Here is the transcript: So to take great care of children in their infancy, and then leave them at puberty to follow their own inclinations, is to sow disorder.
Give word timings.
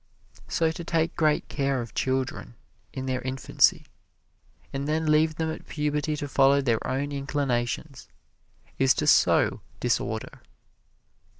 So 0.47 0.71
to 0.71 0.83
take 0.83 1.15
great 1.15 1.47
care 1.47 1.79
of 1.79 1.93
children 1.93 2.55
in 2.91 3.05
their 3.05 3.21
infancy, 3.21 3.85
and 4.73 4.87
then 4.87 5.05
leave 5.11 5.35
them 5.35 5.51
at 5.51 5.67
puberty 5.67 6.15
to 6.15 6.27
follow 6.27 6.59
their 6.59 6.79
own 6.87 7.11
inclinations, 7.11 8.07
is 8.79 8.95
to 8.95 9.05
sow 9.05 9.61
disorder. 9.79 10.41